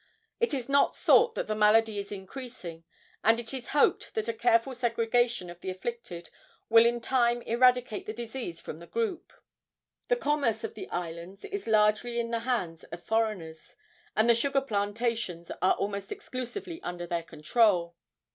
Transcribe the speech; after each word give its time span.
It 0.39 0.51
is 0.51 0.67
not 0.67 0.97
thought 0.97 1.35
that 1.35 1.45
the 1.45 1.53
malady 1.53 1.99
is 1.99 2.11
increasing, 2.11 2.85
and 3.23 3.39
it 3.39 3.53
is 3.53 3.67
hoped 3.67 4.15
that 4.15 4.27
a 4.27 4.33
careful 4.33 4.73
segregation 4.73 5.47
of 5.47 5.59
the 5.61 5.69
afflicted 5.69 6.31
will 6.69 6.87
in 6.87 7.01
time 7.01 7.43
eradicate 7.43 8.07
the 8.07 8.11
disease 8.13 8.59
from 8.59 8.79
the 8.79 8.87
group. 8.87 9.31
The 10.07 10.15
commerce 10.15 10.63
of 10.63 10.73
the 10.73 10.89
islands 10.89 11.45
is 11.45 11.67
largely 11.67 12.19
in 12.19 12.31
the 12.31 12.39
hands 12.39 12.83
of 12.85 13.03
foreigners, 13.03 13.75
and 14.15 14.27
the 14.27 14.33
sugar 14.33 14.61
plantations 14.61 15.51
are 15.61 15.73
almost 15.75 16.11
exclusively 16.11 16.81
under 16.81 17.05
their 17.05 17.21
control. 17.21 17.95